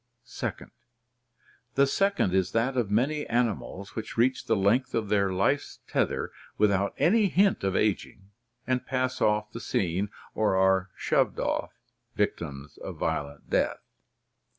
(2) 0.27 0.51
The 1.75 1.85
second 1.85 2.33
is 2.33 2.53
that 2.53 2.75
of 2.75 2.89
many 2.89 3.27
animals 3.27 3.95
which 3.95 4.17
reach 4.17 4.47
the 4.47 4.55
length 4.55 4.95
of 4.95 5.09
their 5.09 5.31
life's 5.31 5.77
tether 5.87 6.31
without 6.57 6.95
any 6.97 7.27
hint 7.27 7.63
of 7.63 7.75
ageing 7.75 8.31
and 8.65 8.87
pass 8.87 9.21
off 9.21 9.51
the 9.51 9.59
scene— 9.59 10.09
or 10.33 10.55
are 10.55 10.89
shoved 10.95 11.39
off— 11.39 11.73
victims 12.15 12.79
of 12.79 12.97
violent 12.97 13.51
death. 13.51 13.77